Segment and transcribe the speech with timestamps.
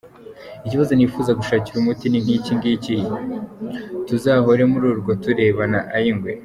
[0.65, 2.95] Ikibazo nifuza gushakira umuti ni ikingiki:
[4.07, 6.31] Tuzahore muri urwo turebana ay’ingwe?